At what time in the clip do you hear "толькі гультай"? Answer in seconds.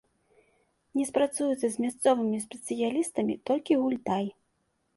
3.51-4.25